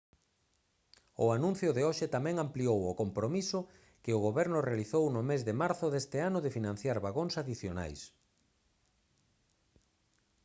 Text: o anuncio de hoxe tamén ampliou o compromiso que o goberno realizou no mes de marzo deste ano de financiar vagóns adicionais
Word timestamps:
o 1.23 1.25
anuncio 1.37 1.69
de 1.77 1.81
hoxe 1.87 2.05
tamén 2.15 2.35
ampliou 2.37 2.79
o 2.91 2.97
compromiso 3.01 3.59
que 4.03 4.11
o 4.17 4.23
goberno 4.27 4.65
realizou 4.67 5.03
no 5.15 5.21
mes 5.29 5.41
de 5.47 5.53
marzo 5.61 5.85
deste 5.93 6.17
ano 6.29 6.39
de 6.45 6.53
financiar 6.57 6.97
vagóns 7.05 7.33
adicionais 7.41 7.99